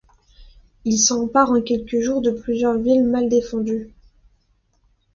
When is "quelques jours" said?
1.61-2.23